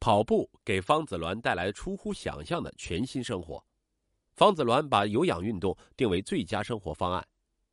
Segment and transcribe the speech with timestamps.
[0.00, 3.62] 跑步给方子鸾带来出乎想象的全新生活。
[4.32, 7.28] 方子鸾把有氧运动定为最佳生活方案，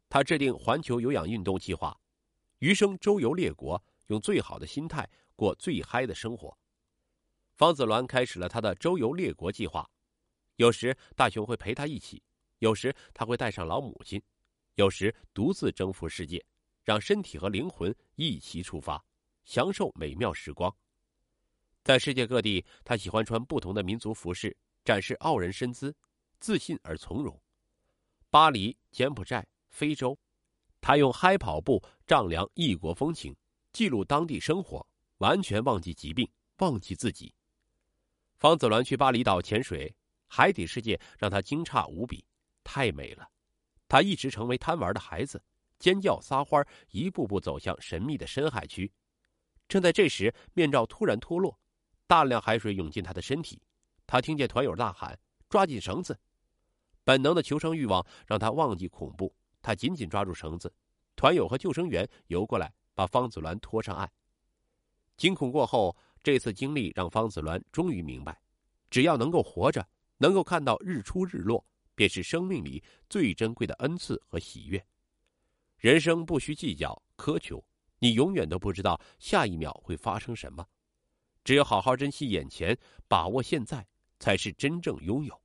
[0.09, 1.97] 他制定环球有氧运动计划，
[2.59, 6.55] 余生周游列国，用最好的心态过最嗨的生活。
[7.55, 9.89] 方子鸾开始了他的周游列国计划，
[10.57, 12.21] 有时大雄会陪他一起，
[12.59, 14.21] 有时他会带上老母亲，
[14.75, 16.45] 有时独自征服世界，
[16.83, 19.01] 让身体和灵魂一起出发，
[19.45, 20.75] 享受美妙时光。
[21.87, 25.95] 在世界各地，他喜欢穿不同的民族服饰，展示傲人身姿，
[26.37, 27.41] 自信而从容。
[28.29, 30.19] 巴黎、柬埔寨、非洲，
[30.81, 33.33] 他用嗨跑步丈量异国风情，
[33.71, 34.85] 记录当地生活，
[35.19, 37.33] 完全忘记疾病，忘记自己。
[38.35, 39.95] 方子鸾去巴厘岛潜水，
[40.27, 42.21] 海底世界让他惊诧无比，
[42.65, 43.25] 太美了。
[43.87, 45.41] 他一直成为贪玩的孩子，
[45.79, 48.91] 尖叫撒欢，一步步走向神秘的深海区。
[49.69, 51.57] 正在这时，面罩突然脱落。
[52.07, 53.61] 大量海水涌进他的身体，
[54.07, 55.19] 他听见团友大喊
[55.49, 56.17] ：“抓紧绳子！”
[57.03, 60.73] 本能的求生欲望让他忘记恐怖，他紧紧抓住绳子。
[61.15, 64.09] 团友和救生员游过来，把方子鸾拖上岸。
[65.17, 68.39] 惊恐过后，这次经历让方子鸾终于明白：
[68.89, 74.85] 只要能够活着，能够看到日出日落，便是生命里最珍贵的恩赐和喜悦。
[75.77, 77.63] 人生不需计较苛求，
[77.99, 80.65] 你永远都不知道下一秒会发生什么。
[81.47, 83.87] 只有好好珍惜眼前，把握现在，
[84.19, 85.41] 才是真正拥有。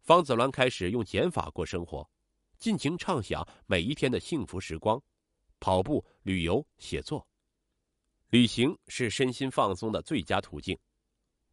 [0.00, 2.10] 方子鸾开始用减法过生活，
[2.58, 5.00] 尽情畅想每一天的幸福时光，
[5.60, 7.24] 跑步、旅游、写作。
[8.30, 10.76] 旅行是身心放松的最佳途径。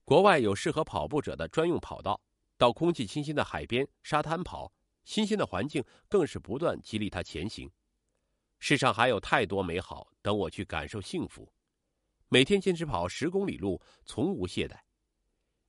[0.05, 2.19] 国外有适合跑步者的专用跑道，
[2.57, 4.73] 到空气清新的海边、沙滩跑，
[5.03, 7.69] 新鲜的环境更是不断激励他前行。
[8.57, 11.47] 世上还有太多美好等我去感受幸福。
[12.27, 14.79] 每天坚持跑十公里路，从无懈怠，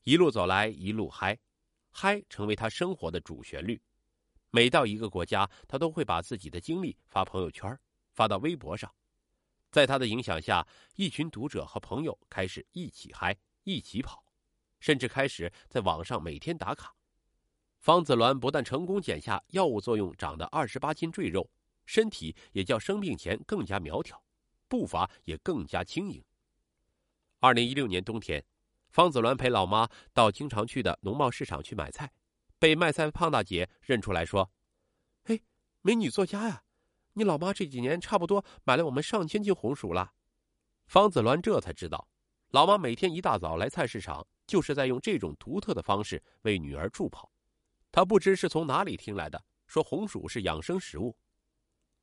[0.05, 1.39] 一路走来一路嗨，
[1.91, 3.81] 嗨成为他生活的主旋律。
[4.51, 7.79] 每到一个国家，他都会把自己的经历发朋友圈，
[8.15, 8.91] 发到微博上。
[9.71, 14.25] 在他的影响下，一群读者和朋友开始一起嗨，一起跑，
[14.81, 16.95] 甚至开始在网上每天打卡。
[17.81, 21.49] 方子鸾不但成功减下药物作用长的二十八斤赘肉，
[21.85, 24.21] 身体也较生病前更加苗条，
[24.67, 26.25] 步伐也更加轻盈。
[27.47, 28.45] 二零一六年冬天，
[28.91, 32.13] 方子鸾陪老妈到经常去的农贸市场去买菜，
[32.59, 34.51] 被卖菜胖大姐认出来说
[35.23, 35.41] ：“嘿，
[35.81, 36.65] 美女作家呀，
[37.13, 40.13] 你老妈这几年差不多买了我们上千斤红薯了。”
[40.89, 42.09] 方子鸾这才知道，
[42.51, 47.31] 老妈每天一大早来菜市场，就是在用这种独特的方式为女儿助跑。
[47.93, 51.17] 他不知是从哪里听来的，说红薯是养生食物。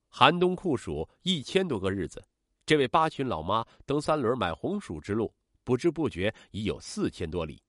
[0.08, 2.26] 寒冬酷暑一千多个日子。
[2.66, 5.34] 这位八旬老妈蹬三轮买红薯之路，
[5.66, 7.62] 不知不觉已有四千多里。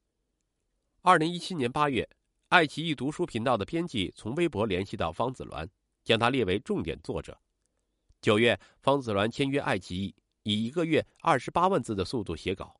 [1.02, 2.08] 二零一七年八月，
[2.48, 5.68] 爱奇艺读书频道的编辑从微博联系到方子鸾，
[6.04, 7.36] 将他列为重点作者。
[8.20, 12.66] 九月，方子鸾签约爱奇艺，以一个月二十八万字的速度写稿，《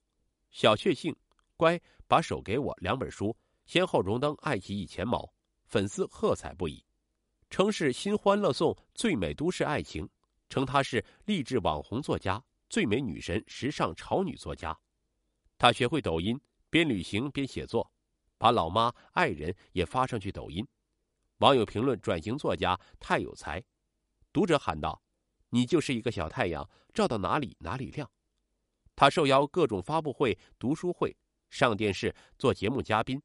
[0.53, 1.13] 小确幸》
[1.57, 1.75] 《乖》
[2.07, 3.37] 《把手给我》两本书
[3.67, 5.29] 先后荣登爱奇艺前茅，
[5.67, 6.85] 粉丝喝彩不已，
[7.51, 10.09] 称是新欢乐颂最美都市爱情。
[10.49, 14.79] 称她是励志网红作家、最美女神、时尚潮女作家。
[15.59, 16.41] 她学会抖音，
[16.71, 17.91] 边旅行边写作，
[18.39, 20.67] 把老妈、爱人也发上去抖音。
[21.39, 23.63] 网友评论：转型作家太有才。
[24.33, 25.03] 读者喊道
[25.51, 28.11] ：“你就是一个小太阳，照到哪里哪里亮。”
[28.97, 31.17] 她受邀各种发布会、读书会，
[31.51, 33.21] 上电视做节目嘉宾，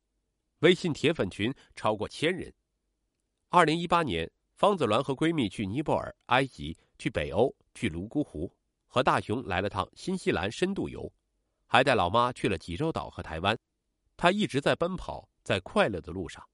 [0.59, 2.53] 微信铁粉群超过千人。
[3.50, 6.78] 二零一八年，方子鸾和闺蜜去尼泊尔、埃及。
[6.99, 8.53] 去北欧，去泸沽湖，
[8.87, 11.11] 和大雄来了趟新西兰深度游，
[11.65, 13.57] 还带老妈去了济州岛和台湾。
[14.15, 16.47] 他一直在奔跑，在快乐的路上。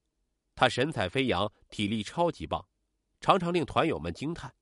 [0.54, 2.66] 他神采飞扬，体力超级棒，
[3.20, 4.54] 常常令团友们惊叹。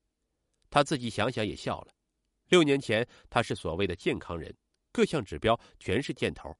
[0.69, 1.93] 他自己想想也笑了。
[2.49, 4.53] 六年前他是所谓的健康人，
[4.91, 6.51] 各项指标全是箭头；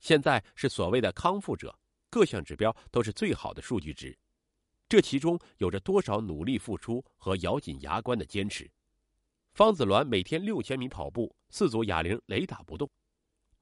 [0.00, 1.78] 现在是所谓的康复者，
[2.10, 4.18] 各项指标都是最好的数据值。
[4.92, 8.70] 这其中有着多少努力付出和咬紧牙关的坚持？
[9.54, 12.90] 方子鸾每天六千米跑步，四组哑铃雷打不动，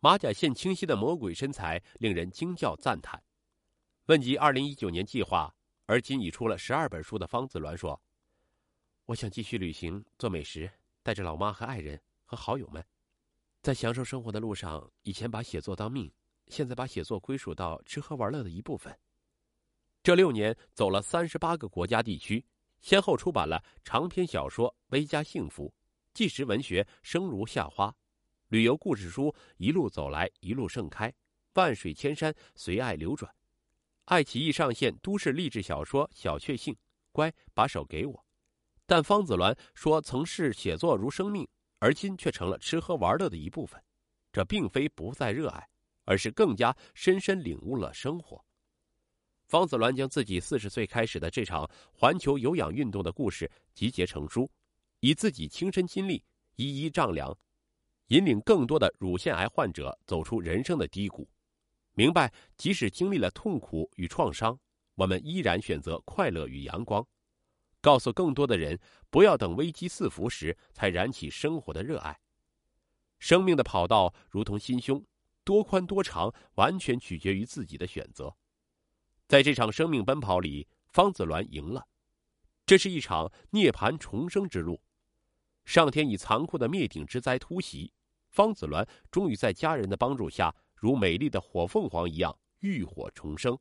[0.01, 3.23] 马甲线清晰的魔鬼身材令人惊叫赞叹。
[4.07, 5.55] 问及二零一九年计划，
[5.87, 8.03] 而今已出了十二本书的方子鸾说
[9.07, 10.69] ：“我想继续旅行，做美食，
[11.05, 12.85] 带着老妈和爱人和好友们，
[13.63, 16.13] 在享受生活的路上，以前把写作当命，
[16.49, 18.93] 现在把写作归属到吃喝玩乐的一部分。”
[20.11, 22.45] 这六年走了三十八个国家地区，
[22.81, 25.69] 先后出版了长篇小说《微加幸福》，
[26.13, 27.87] 纪实文学《生如夏花》，
[28.49, 31.15] 旅游故事书一路走来一路盛开，
[31.55, 33.33] 万水千山随爱流转。
[34.07, 36.75] 爱奇艺上线都市励志小说《小确幸》，
[37.13, 38.27] 乖，把手给我。
[38.87, 41.47] 但方子鸾说曾视写作如生命，
[41.79, 43.81] 而今却成了吃喝玩乐的一部分。
[44.33, 45.69] 这并非不再热爱，
[46.05, 48.45] 而是更加深深领悟了生活。
[49.51, 54.49] 方子鸾将自己四十岁开始的这场环球有氧运动的故事集结成书，
[55.01, 56.23] 以自己亲身经历
[56.55, 57.37] 一一丈量，
[58.07, 61.29] 引领更多的乳腺癌患者走出人生的低谷。
[61.95, 64.57] 明白，即使经历了痛苦与创伤，
[64.95, 67.05] 我们依然选择快乐与阳光。
[67.81, 68.79] 告诉更多的人，
[69.11, 72.17] 不要等危机四伏时才燃起生活的热爱。
[73.19, 75.05] 生命的跑道如同心胸，
[75.43, 78.33] 多宽多长，完全取决于自己的选择。
[79.31, 81.87] 在这场生命奔跑里，方子鸾赢了。
[82.67, 84.83] 这是一场涅槃重生之路。
[85.65, 87.93] 上天以残酷的灭顶之灾突袭，
[88.31, 90.53] 方子鸾终于在家人的帮助下。
[90.75, 93.57] 如美丽的火凤凰一样浴火重生，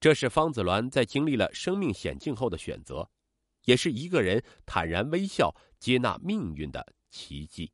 [0.00, 3.08] 这是方子鸾在经历了生命险境后的选择，
[3.66, 7.70] 也是一个人坦然微笑接纳命运的奇迹。